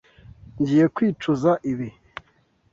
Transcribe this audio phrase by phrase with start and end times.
[0.59, 1.89] Ngiye kwicuza ibi.